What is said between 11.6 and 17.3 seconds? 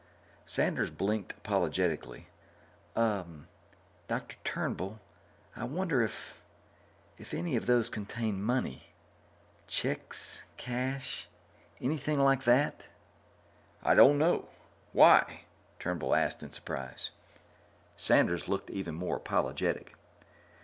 anything like that?" "I don't know. Why?" Turnbull asked in surprise.